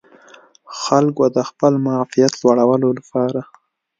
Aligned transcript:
خلکو 0.81 1.23
د 1.35 1.37
خپل 1.49 1.73
معافیت 1.85 2.33
لوړولو 2.41 2.89
لپاره 2.97 3.39